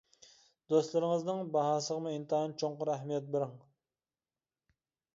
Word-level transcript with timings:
دوستلىرىڭىزنىڭ 0.73 1.43
باھاسىغىمۇ 1.57 2.15
ئىنتايىن 2.15 2.57
چوڭقۇر 2.65 2.93
ئەھمىيەت 2.97 3.31
بىرىڭ. 3.39 3.57